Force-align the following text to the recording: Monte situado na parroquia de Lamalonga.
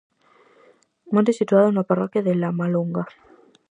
Monte 1.13 1.37
situado 1.39 1.69
na 1.71 1.87
parroquia 1.89 2.25
de 2.27 2.33
Lamalonga. 2.41 3.03